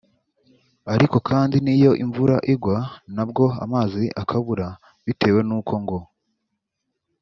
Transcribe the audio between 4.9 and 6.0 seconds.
bitewe n’uko ngo